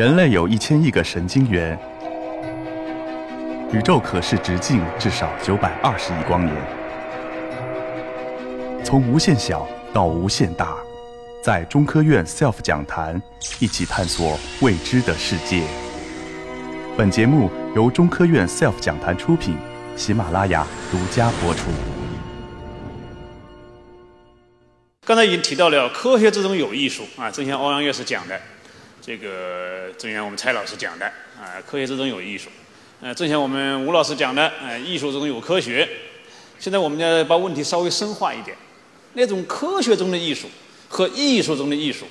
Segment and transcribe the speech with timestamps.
[0.00, 1.78] 人类有一千亿个神经元，
[3.70, 6.56] 宇宙可视直径至少九百二十亿光年。
[8.82, 10.74] 从无限小到无限大，
[11.44, 13.20] 在中科院 SELF 讲坛
[13.58, 15.64] 一起探索未知的世界。
[16.96, 19.54] 本节目由中科院 SELF 讲坛出品，
[19.96, 21.64] 喜马拉雅独家播出。
[25.04, 28.40] 刚才已经提到了科学之中有艺术啊，正像欧阳院士讲的，
[29.02, 31.06] 这个正像我们蔡老师讲的
[31.40, 32.50] 啊，科学之中有艺术，
[33.00, 35.88] 呃，正像我们吴老师讲的，呃，艺术之中有科学。
[36.58, 38.54] 现在我们要把问题稍微深化一点，
[39.14, 40.48] 那种科学中的艺术
[40.88, 42.06] 和艺术中的艺术，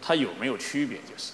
[0.00, 0.96] 它有没有区别？
[0.98, 1.32] 就是，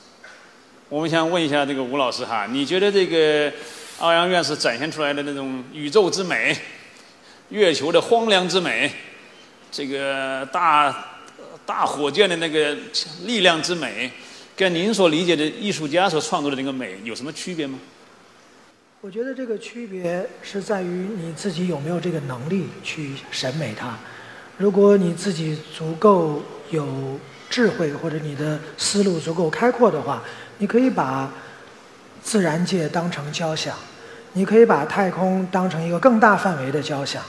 [0.88, 3.52] 我们想问一下这个吴老师哈，你觉得这个
[4.00, 6.58] 欧阳院士展现出来的那种宇宙之美、
[7.50, 8.90] 月球的荒凉之美？
[9.70, 11.20] 这个大
[11.64, 12.76] 大火箭的那个
[13.24, 14.10] 力量之美，
[14.58, 17.78] 跟您所理解的艺术家所创作的那个美有什么区别吗？
[19.00, 23.96] 我觉得这个区别是在于你自己有没有这个能力去审美它。
[24.56, 30.24] 如果你自己足够有智慧，或者你的思路足够开阔的话，
[30.58, 31.32] 你可以把
[32.20, 33.76] 自然界当成交响，
[34.32, 37.22] 你可以把太空当成一个更大范围的交响，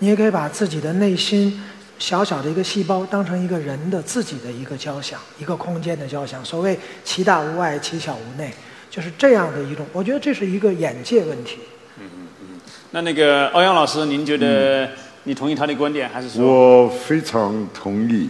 [0.00, 1.62] 你也可以把自己的内心。
[1.98, 6.44] 小小的一个细胞，当成一个人的自己的一个交响，一个空间的交响。
[6.44, 8.52] 所谓“其大无外，其小无内”，
[8.90, 9.86] 就是这样的一种。
[9.92, 11.58] 我觉得这是一个眼界问题。
[11.98, 12.60] 嗯嗯嗯。
[12.90, 14.90] 那那个欧阳老师，您觉得
[15.22, 16.44] 你同意他的观点，还是说？
[16.84, 18.28] 我非常同意。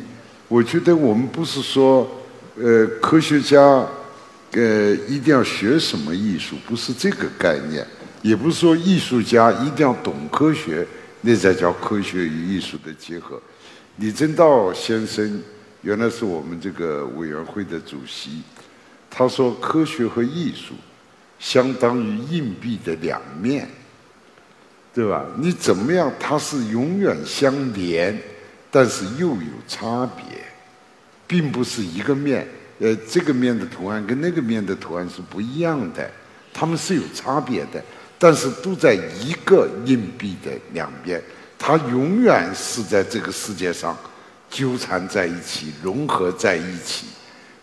[0.48, 2.06] 我觉得我们不是说，
[2.56, 3.58] 呃，科学家，
[4.52, 7.84] 呃，一定要学什么艺术，不是这个概念，
[8.22, 10.86] 也不是说艺术家一定要懂科学，
[11.22, 13.40] 那才叫科学与艺术的结合。
[13.98, 15.40] 李政道先生
[15.82, 18.42] 原来是我们这个委员会的主席，
[19.08, 20.74] 他说科学和艺术
[21.38, 23.68] 相当于硬币的两面，
[24.92, 25.24] 对吧？
[25.38, 28.18] 你怎么样，它是永远相连，
[28.68, 30.24] 但是又有差别，
[31.28, 32.48] 并不是一个面。
[32.80, 36.10] 呃，这个面的图案跟那个面的图案是不一样的，
[36.52, 37.80] 它们是有差别的，
[38.18, 41.22] 但是都在一个硬币的两边。
[41.66, 43.96] 它永远是在这个世界上
[44.50, 47.06] 纠缠在一起、融合在一起，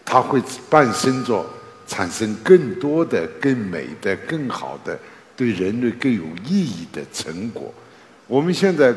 [0.03, 0.41] 它会
[0.71, 1.45] 伴生着
[1.85, 4.97] 产生更多的、更美的、更好的、
[5.37, 7.71] 对人类更有意义的成果。
[8.25, 8.91] 我们现在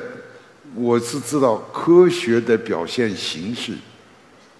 [0.75, 3.75] 我是知道科学的表现形式，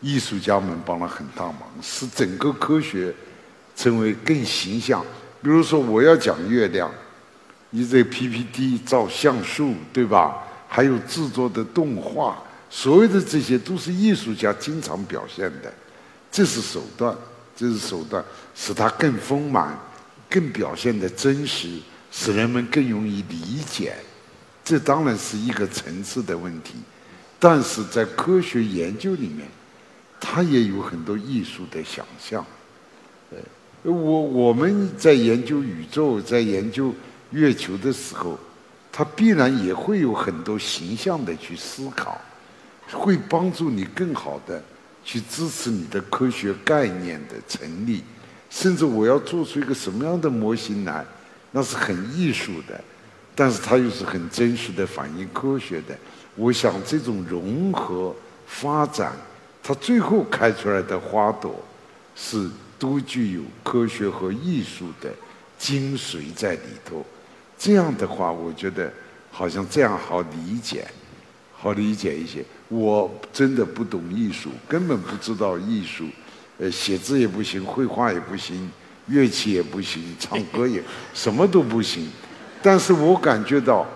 [0.03, 3.15] 艺术家们帮了很大忙，使整个科学
[3.75, 5.03] 成为更形象。
[5.41, 6.91] 比如说，我要讲月亮。
[7.77, 10.39] 你这 PPT 照像素，对吧？
[10.69, 12.41] 还有制作的动画，
[12.71, 15.75] 所有的这些都是艺术家经常表现的，
[16.31, 17.12] 这是手段，
[17.57, 18.25] 这是手段，
[18.55, 19.77] 使它更丰满，
[20.31, 21.81] 更表现的真实，
[22.12, 23.97] 使人们更容易理解。
[24.65, 26.75] 这当然是一个层次的问题，
[27.41, 29.49] 但是在科学研究里面，
[30.21, 32.47] 它也有很多艺术的想象。
[33.33, 33.39] 呃，
[33.83, 36.95] 我我们在研究宇宙，在研究。
[37.34, 38.39] 月球的时候，
[38.93, 42.21] 它必然也会有很多形象的去思考，
[42.93, 44.62] 会帮助你更好的
[45.05, 48.03] 去支持你的科学概念的成立。
[48.50, 51.05] 甚至我要做出一个什么样的模型来，
[51.50, 52.81] 那是很艺术的，
[53.34, 55.99] 但是它又是很真实的反映科学的。
[56.37, 58.15] 我想这种融合
[58.47, 59.12] 发展，
[59.61, 61.61] 它最后开出来的花朵，
[62.15, 65.12] 是都具有科学和艺术的
[65.59, 67.05] 精髓在里头。
[67.59, 68.93] 这样的话，我觉得
[69.31, 70.87] 好像这样好理解，
[71.57, 72.45] 好理解一些。
[72.69, 76.07] 我真的不懂艺术，根本不知道艺术，
[76.59, 78.71] 呃，写字也不行，绘画也不行，
[79.07, 80.83] 乐器也不行，唱歌也
[81.15, 82.11] 什么都不行。
[82.63, 83.87] 但是我感觉到，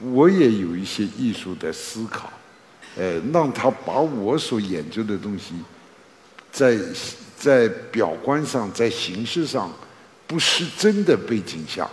[0.00, 2.30] 我也有一些艺术的思考，
[2.96, 5.54] 呃，让他把我所研究的东西，
[6.50, 6.76] 在
[7.38, 9.72] 在表观上，在形式上，
[10.26, 11.88] 不失真的背景下。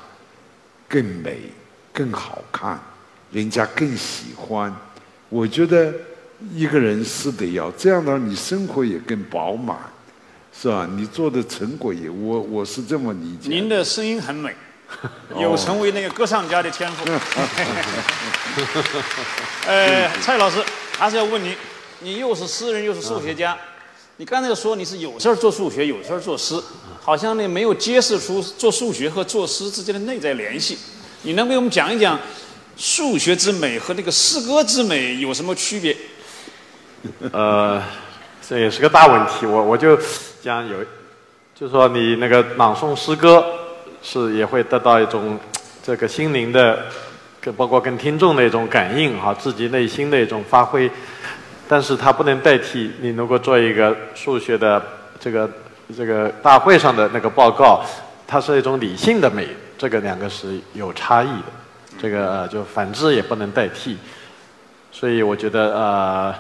[0.88, 1.51] 更美、
[1.94, 2.80] 更好看，
[3.31, 4.74] 人家更喜欢。
[5.30, 5.94] 我觉得
[6.54, 9.78] 一个人是得要这样的，你生活也更饱满，
[10.54, 10.88] 是吧？
[10.95, 13.50] 你做的成果也，我我是这么理解。
[13.50, 14.56] 您的声音很美，
[15.38, 17.06] 有成为那个歌唱家的天赋。
[19.68, 20.63] 呃，蔡老师
[20.98, 21.56] 还是要问你，
[22.00, 23.57] 你又是诗人又是数学家，
[24.19, 26.59] 你刚才说你是有事儿做数学，有事儿做诗。
[26.99, 30.75] 好像呢没有揭示出做数学和作诗之间的内在联系，
[31.21, 32.19] 你能给我们讲一讲
[32.75, 35.95] 数学之美和那个诗歌之美有什么区别？
[37.31, 37.81] 呃，
[38.45, 39.97] 这也是个大问题，我我就
[40.41, 40.75] 讲有
[41.53, 43.45] 就说你那个朗诵诗歌
[44.01, 45.39] 是也会得到一种
[45.83, 46.87] 这个心灵的，
[47.39, 50.91] 跟包括跟听众的一种感应哈，自己内心的一种发挥，
[51.67, 54.81] 但是它不能代替你如果做一个数学的
[55.19, 55.49] 这个
[55.95, 57.83] 这个大会上的那个报告，
[58.25, 59.47] 它是一种理性的美，
[59.77, 61.45] 这个两个是有差异的，
[62.01, 63.97] 这个呃就反之也不能代替，
[64.91, 66.35] 所以我觉得呃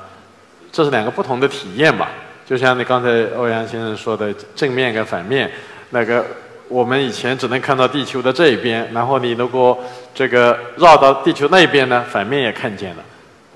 [0.71, 2.09] 这是两个不同的体验吧。
[2.45, 5.51] 就像你刚才欧阳先生说的正面跟反面，
[5.89, 6.25] 那个
[6.69, 9.77] 我们以前只能看到地球的这一边，然后你如果
[10.15, 13.03] 这个绕到地球那边呢，反面也看见了。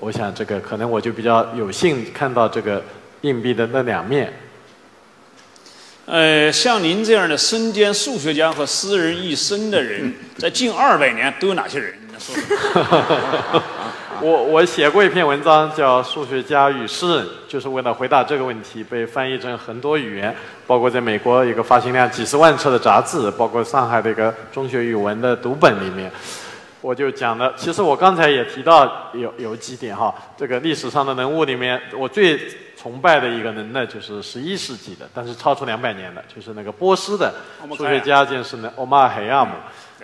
[0.02, 2.82] 我想这个可能我就比较有幸看到这个
[3.20, 4.32] 硬币的那两面。
[6.06, 11.94] 呃，像您这样的身兼数学家和诗人一身的人， 在近二百年都有哪些人？
[14.20, 20.34] 我我写过一篇文章，叫《数学家与诗人》，就是为了回答这个问题，被翻译成很多语言，
[20.66, 26.10] 包括在美国一个发行量几十万册的杂志，包括上海的一个中学语文的读本里面，
[26.82, 27.54] 我就讲了。
[27.56, 32.38] 其实我刚才也提到有有几点哈，这个历史上的人物里面，我最
[32.76, 37.32] 崇拜的一个人呢，就是十一世纪的，但是超出两百年的，就是那个波斯的
[37.76, 39.52] 数学家，就是那欧马尔海亚姆。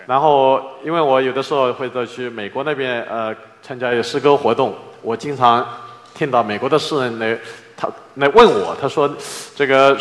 [0.07, 5.67] 然后，因为我有的时候会再去美国那边呃参加一个诗歌活动，我经常
[6.15, 7.37] 听到美国的诗人来
[7.75, 9.13] 他来问我，他说
[9.55, 9.95] 这个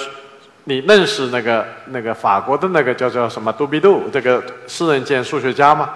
[0.65, 5.91] 你认识那个那个法国的那个叫叫什么杜比杜这个诗人兼数学家吗？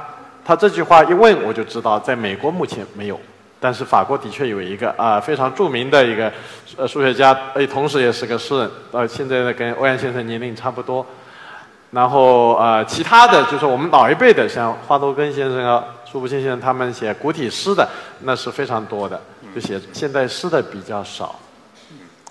[0.44, 3.20] 他这句话一问，我就知道在美国目前没有，
[3.60, 6.32] 但是法国的确有一个啊非常著名的一个
[6.76, 11.06] 呃数学家，哎，同时也是个诗人，呃，现在呢跟欧阳先生年龄差不多。
[11.92, 17.86] 然后呃，其他的就是我们老一辈的，像华罗庚先生啊、苏步青先生，他们写古体诗的，
[18.20, 19.20] 那是非常多的，
[19.54, 21.38] 就写现代诗的比较少。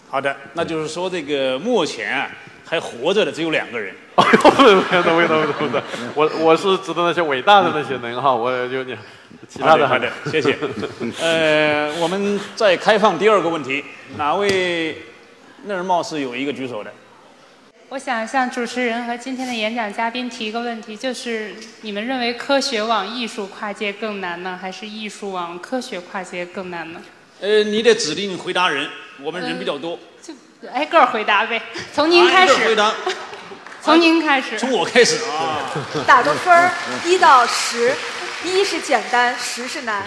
[0.10, 2.28] 好的，那就是说这个目前啊
[2.66, 3.94] 还活着的只有两个人。
[4.16, 5.81] 哎呦，不不不不不不，
[6.16, 8.96] 我我是指的那些伟大的那些人哈，我就你
[9.48, 10.58] 其他的好的，谢谢。
[11.22, 13.84] 呃，我们再开放第二个问题，
[14.18, 15.02] 哪位
[15.63, 16.92] 那儿貌似有一个举手的？
[17.90, 27.02] 我想向主持人和今天的演讲嘉宾提一个问题，就是你们认为科学往艺术跨界更难呢，还是艺术往科学跨界更难呢？
[27.40, 28.90] 呃，你得指定回答人，
[29.22, 30.34] 我们人比较多，就
[30.69, 31.62] 挨个回答呗。
[31.94, 32.54] 从您开始。
[32.66, 32.94] 回答。
[33.81, 34.57] 从您开始。
[34.60, 35.72] 从我开始啊。
[36.06, 36.72] 打个分儿，
[37.06, 37.94] 一到十，
[38.45, 40.04] 一是简单，十是难。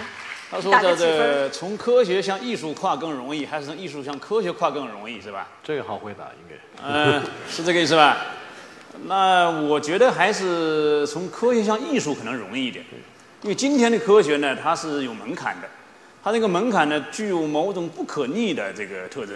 [0.49, 5.47] 他说的这从科学向艺术跨更容易，还是从艺术向科学跨更容易，是吧？
[5.63, 6.55] 这个好回答，应该。
[6.87, 8.17] 嗯，是这个意思吧？
[9.07, 12.85] 那我觉得还是从科学向艺术可能容易一点，
[13.41, 15.67] 因为今天的科学呢，它是有门槛的，
[16.23, 19.35] 它这个门槛呢，具有某种不可逆的这个特征。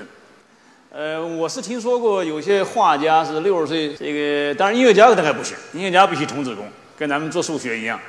[0.91, 7.99] 呃，我是听说过有些画家是六十岁，这个当然音乐家大概不行，音乐家必须童子功，跟咱们做数学一样。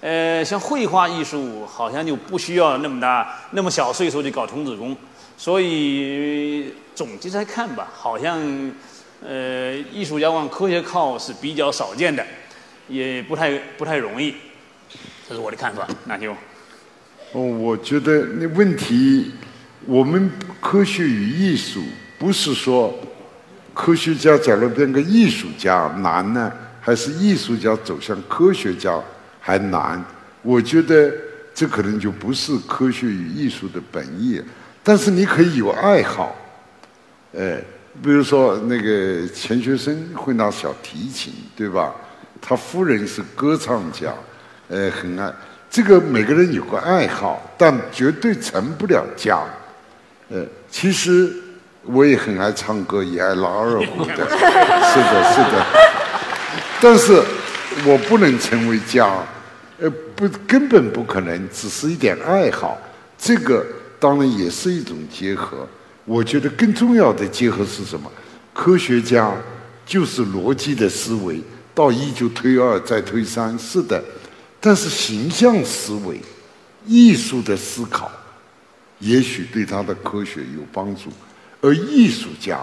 [0.00, 4.96] 呃，像绘画艺术好像就不需要那么大、那么小岁数就搞童子功，
[5.36, 6.74] 所以。
[6.98, 8.42] 总结来看吧，好像，
[9.24, 12.26] 呃，艺术家往科学靠是比较少见的，
[12.88, 14.34] 也不太不太容易，
[15.28, 15.86] 这是我的看法。
[16.06, 16.32] 那就，
[17.30, 19.30] 哦，我觉得那问题，
[19.86, 20.28] 我们
[20.60, 21.84] 科学与艺术
[22.18, 22.92] 不是说
[23.72, 29.00] 科学家假如变个艺术家难呢，还是艺术家走向科学家
[29.40, 30.04] 还难？
[30.42, 31.12] 我觉得
[31.54, 34.42] 这可能就不是科学与艺术的本意，
[34.82, 36.36] 但是你可以有爱好。
[37.36, 37.62] 哎，
[38.02, 41.94] 比如说那个钱学森会拿小提琴，对吧？
[42.40, 44.14] 他夫人是歌唱家，
[44.68, 45.32] 呃，很爱。
[45.68, 49.40] 这个每个人有个爱好，但绝对成不了家。
[50.30, 51.32] 呃，其实
[51.90, 55.66] 我也很爱唱歌，也爱拉二胡的， 是的，是的。
[56.80, 57.20] 但是
[57.86, 59.10] 我不能成为家，
[59.80, 62.76] 呃，不，根本不可能，只是一点爱好。
[63.16, 63.66] 这个
[63.98, 65.66] 当然也是一种结合。
[66.04, 68.10] 我觉得更重要的结合是什么？
[68.52, 69.32] 科学家
[69.86, 71.40] 就是逻辑的思维，
[71.74, 74.02] 到一就推二，再推三，是的。
[74.60, 76.20] 但是形象思维、
[76.86, 78.10] 艺术的思考，
[78.98, 81.10] 也许对他的科学有帮助。
[81.60, 82.60] 而艺术家，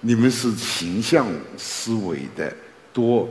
[0.00, 2.52] 你们是形象思维的
[2.92, 3.28] 多，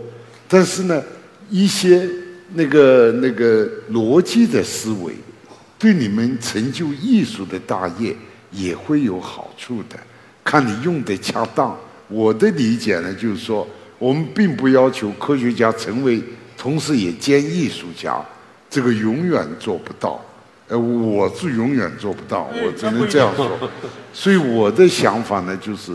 [0.47, 1.03] 但是呢，
[1.49, 2.07] 一些
[2.53, 5.13] 那个那个逻辑的思维，
[5.77, 8.15] 对你们成就艺术的大业。
[8.53, 9.97] 也会有好处的，
[10.43, 11.73] 看你用的恰当。
[12.09, 13.65] 我的理解呢，就是说，
[13.97, 16.21] 我们并不要求科学家成为
[16.57, 18.21] 同时也兼艺术家，
[18.69, 20.21] 这个永远做不到。
[20.71, 23.59] 呃，我是永远做不到，我只能这样说。
[24.13, 25.91] 所以我的想法呢，就是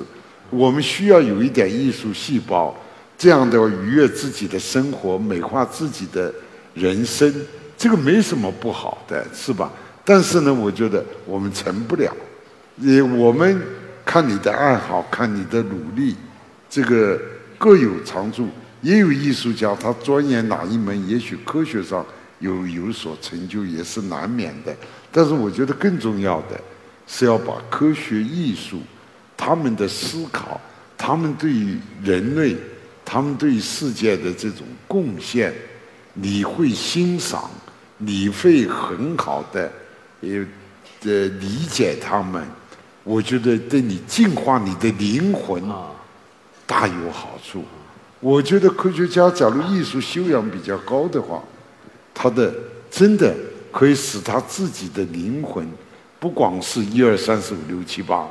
[0.50, 2.76] 我们需要有一点艺术细胞，
[3.16, 6.30] 这样的愉悦自己的生活，美化自己的
[6.75, 7.35] 人生，
[7.78, 9.73] 这个没什么不好的，是吧？
[10.04, 12.14] 但是呢，我觉得我们成不了。
[12.76, 13.59] 也我们
[14.04, 16.14] 看你的爱好，看你的努力，
[16.68, 17.18] 这个
[17.56, 18.47] 各有长处。
[18.83, 22.04] 也有艺术家，他钻研哪一门，也许科学上
[22.38, 24.75] 有有所成就，也是难免的。
[25.11, 26.61] 但是我觉得更重要的
[27.07, 28.81] 是要把科学艺术。
[29.38, 30.59] 他们的思考，
[30.97, 32.57] 他们对于人类，
[33.05, 35.55] 他们对世界的这种贡献，
[36.14, 37.50] 你会欣赏，
[37.99, 39.71] 你会很好的，
[40.23, 40.47] 呃，
[41.05, 42.43] 呃理解他们。
[43.05, 45.62] 我觉得对你净化你的灵魂
[46.66, 47.62] 大有好处。
[48.19, 51.43] 我觉得科学家假如艺术修养比较高的话，
[52.19, 52.53] 他的
[52.91, 53.37] 真的
[53.71, 55.71] 可以使他自己的灵魂，
[56.19, 58.27] 不光是一二三四五六七八。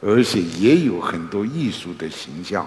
[0.00, 2.64] 而且也有很多艺术的形象，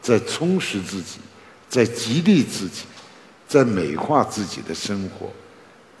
[0.00, 1.20] 在充实自己，
[1.68, 2.86] 在激励自己，
[3.46, 5.30] 在美化自己的生活，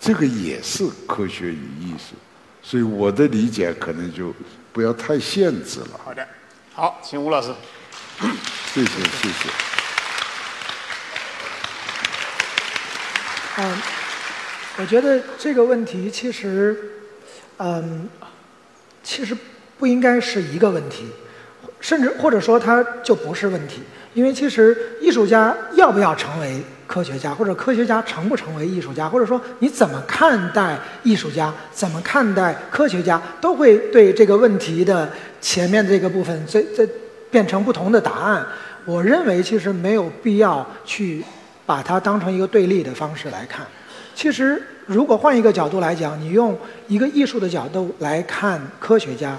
[0.00, 2.16] 这个也是科学与艺术。
[2.62, 4.34] 所以我的理解可能就
[4.72, 6.00] 不要太限制了。
[6.04, 6.26] 好的，
[6.74, 7.54] 好，请吴老师。
[8.74, 9.48] 谢谢谢谢。
[13.58, 13.82] 嗯，
[14.78, 16.76] 我觉得这个问题其实，
[17.58, 18.08] 嗯，
[19.02, 19.36] 其实。
[19.78, 21.06] 不应该是一个问题，
[21.80, 23.82] 甚至或者说它就不是问题，
[24.14, 35.10] 因为其实艺术家要不要成为科学家，或者科学家成不成为艺术家，或者说你怎么看待艺术家，怎么看待科学家，都会对这个问题的
[35.40, 36.88] 前面这个部分这这
[37.28, 38.46] 变成不同的答案。
[38.84, 41.24] 我认为其实没有必要去
[41.66, 43.66] 把它当成一个对立的方式来看。
[44.14, 46.56] 其实如果换一个角度来讲，你用
[46.88, 49.36] 一个艺术的角度来看科学家。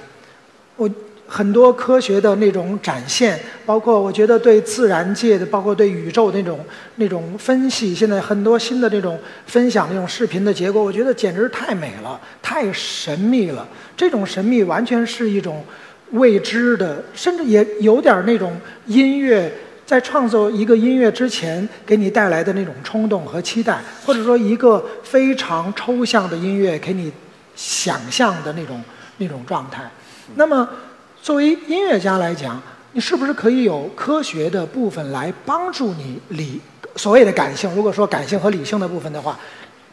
[0.76, 0.90] 我
[1.28, 6.60] 很多科学的那种展现，包括我觉得对自然界的，包括对宇宙那种
[6.98, 13.68] 那种分析，现在很多新的这种分享那种视频的结果，我觉得简直太美了，太神秘了。
[13.96, 15.64] 这种神秘完全是一种
[16.12, 19.52] 未知的，甚至也有点那种音乐
[19.86, 27.12] 在创作一个音乐之前给你带来的那种冲动和期待，或者说一个非常抽象的音乐给你
[27.56, 28.82] 想象的那种
[29.18, 29.90] 那种状态。
[30.36, 30.68] 那么，
[31.22, 32.62] 作为音乐家来讲，
[32.94, 36.60] 你是不是可以有科学的部分来帮助你理
[36.96, 37.74] 所谓的感性？
[37.76, 39.38] 如果说感性和理性的部分的话，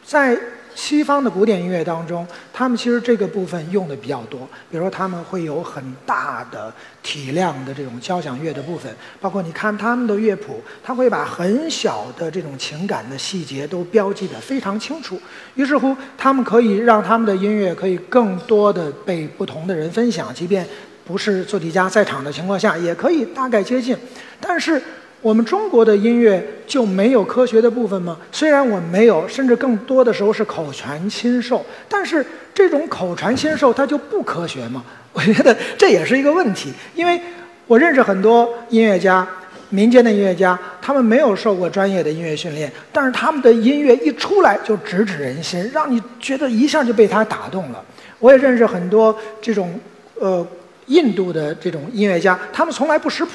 [0.05, 0.39] 在。
[0.75, 4.41] 西方的古典音乐当中，他们其实这个部分用的比较多。
[4.71, 6.73] 比如说，他们会有很大的
[7.03, 15.21] 体量的这种交响乐的部分，包括你看他们的乐谱，他会把很小的这种情感的细节都标记得非常清楚。
[15.55, 20.67] 于是乎，他们可以让他们的音乐可以更多的被不同的人分享，即便
[21.05, 23.97] 不是作曲家在场的情况下，也可以大概接近。
[24.41, 24.81] 但是。
[25.23, 28.17] 我们中国的音乐就没有科学的部分吗？
[28.33, 32.25] 虽然我没有，甚至更多的时候是口传心授，但是
[32.55, 34.83] 这种口传心授它就不科学吗？
[35.13, 36.73] 我觉得这也是一个问题。
[36.95, 37.21] 因为
[37.67, 39.27] 我认识很多音乐家，
[39.69, 47.85] 民间的音乐家，他们没有受过专业的音乐训练，但是他们的音乐一出来就直指人心，让你觉得一下就被他打动了。
[48.19, 49.79] 我也认识很多这种
[50.19, 50.47] 呃
[50.87, 53.31] 印度的这种音乐家，他们从来不识谱。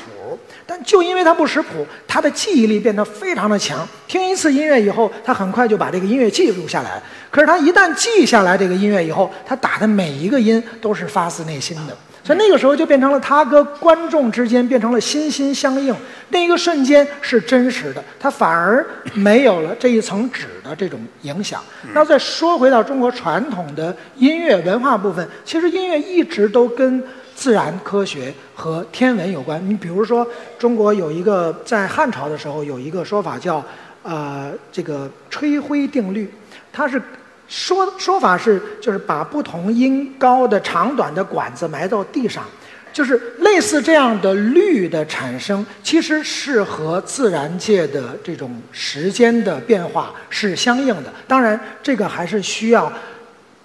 [0.67, 3.88] 但就因为他不识谱，他的记忆力变得非常的强。
[4.07, 7.01] 听一次音乐以后，他很快就把这个音乐记录下来。
[7.29, 11.95] 可是他一旦记下来这个音乐以后，他打的每一个音都是发自内心的。
[12.24, 15.93] 所以那个时候就变成了他跟观众之间变成了心心相印。
[16.29, 21.62] 那一个瞬间是真实的，他反而没有了这一层纸的这种影响。
[21.93, 27.03] 那再说回到中国传统的音乐文化部分，其实音乐一直都跟。
[27.36, 29.62] 自然科学和天文有关。
[29.70, 30.25] 你比如说，
[30.58, 33.63] 中国有一个在汉朝的时候有一个说法叫，
[34.01, 36.34] 呃，这个吹灰定律。
[36.72, 37.00] 它是
[37.48, 42.46] 说说法是就是把不同音高的长短的管子埋到地上，
[42.94, 51.13] 就是类似这样的律的产生，其实是和自然界的这种时间的变化是相应的。
[51.27, 52.92] 当然，这个还是需要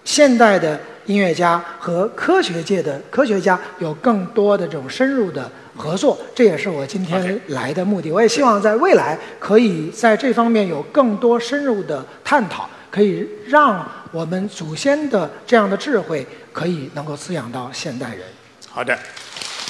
[0.05, 0.79] 现代的。
[1.07, 8.13] 音乐家和科学界的科学家有更多的这种深入的合作，这也是我今天来的目的。
[8.13, 18.21] 我也希望在未来可以在这方面有更多深入的探讨，可以让我们祖先的这样的智慧可以能够滋养到现代人。
[18.69, 18.97] 好的，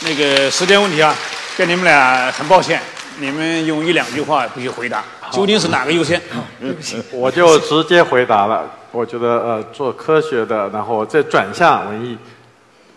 [0.03, 1.15] 那个时间问题啊，
[1.57, 2.81] 跟你们俩很抱歉，
[3.19, 6.21] 你们用一两句话必须回答，究竟是哪个优先？
[6.61, 8.69] 对不起，我就直接回答了。
[8.93, 12.19] 我觉得呃，做科学的，然后再转向文艺，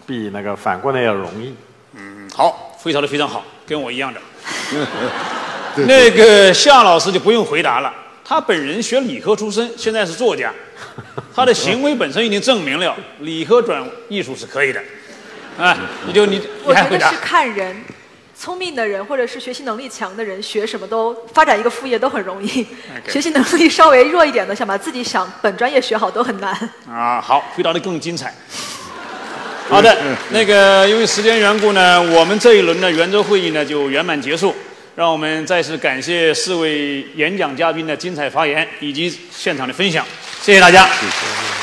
[0.06, 1.56] 比那个反过来要容易。
[1.96, 2.70] 嗯，好。
[2.84, 4.20] 回答的非常好，跟我一样的。
[5.88, 7.94] 那个夏老师就不用回答了，
[8.26, 10.52] 他本人学理科出身，现在是作家，
[11.34, 14.82] 他的行为本身已经证明了理科转艺术是可以的。
[15.58, 17.26] 啊，你就你你还回答我觉得是？
[17.26, 17.74] 看人，
[18.38, 22.66] 聪明的人或者是学习能力强的人，学什么都发展一个副业都很容易。
[23.08, 26.52] 学习能力稍微弱一点的，想把自己想本专业学好都很难。
[26.90, 28.34] 啊，好，回答的更精彩。
[29.70, 29.98] 好的，
[30.32, 34.54] 那个因为时间缘故呢，我们这一轮的圆桌会议呢就圆满结束。
[34.96, 40.06] 让我们再次感谢四位演讲嘉宾的精彩发言以及现场的分享，
[40.42, 40.86] 谢谢大家。
[40.86, 41.63] 谢谢